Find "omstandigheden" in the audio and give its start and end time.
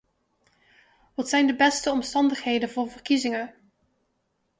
1.91-2.69